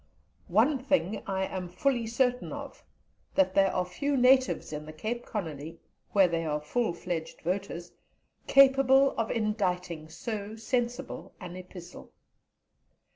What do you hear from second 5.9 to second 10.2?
(where they are full fledged voters) capable of inditing